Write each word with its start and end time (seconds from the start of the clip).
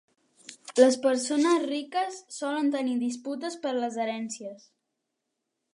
Les 0.79 0.95
persones 1.03 1.65
riques 1.73 2.17
solen 2.39 2.73
tenir 2.77 2.97
disputes 3.05 3.61
per 3.67 3.75
les 3.79 4.03
herències. 4.07 4.67